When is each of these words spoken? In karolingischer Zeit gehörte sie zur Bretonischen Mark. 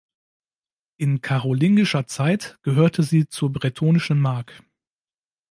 In 0.97 1.21
karolingischer 1.21 2.07
Zeit 2.07 2.57
gehörte 2.63 3.03
sie 3.03 3.27
zur 3.27 3.51
Bretonischen 3.53 4.19
Mark. 4.19 4.63